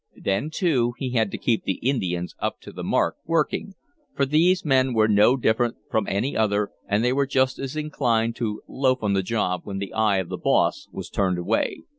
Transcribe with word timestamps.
Then, 0.19 0.49
too, 0.49 0.93
he 0.97 1.11
had 1.11 1.29
to 1.29 1.37
keep 1.37 1.63
the 1.63 1.73
Indians 1.83 2.33
up 2.39 2.59
to 2.61 2.71
the 2.71 2.83
mark 2.83 3.17
working, 3.23 3.75
for 4.15 4.25
these 4.25 4.65
men 4.65 4.95
were 4.95 5.07
no 5.07 5.37
different 5.37 5.75
from 5.91 6.07
any 6.07 6.35
other, 6.35 6.71
and 6.87 7.03
they 7.03 7.13
were 7.13 7.27
just 7.27 7.59
as 7.59 7.75
inclined 7.75 8.35
to 8.37 8.63
"loaf 8.67 9.03
on 9.03 9.13
the 9.13 9.21
job" 9.21 9.61
when 9.63 9.77
the 9.77 9.93
eye 9.93 10.17
of 10.17 10.29
the 10.29 10.37
"boss" 10.37 10.87
was 10.91 11.07
turned 11.07 11.37
away. 11.37 11.83